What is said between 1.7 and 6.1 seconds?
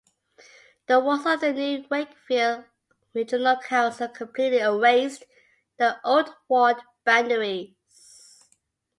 Wakefield Regional Council completely erased the